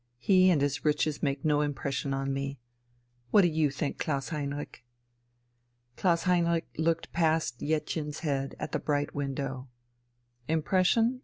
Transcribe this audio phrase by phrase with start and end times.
[0.17, 2.57] He and his riches make no impression on me.
[3.29, 4.83] What do you think, Klaus Heinrich?"
[5.95, 9.69] Klaus Heinrich looked past Jettchen's head at the bright window.
[10.47, 11.19] "Impression?"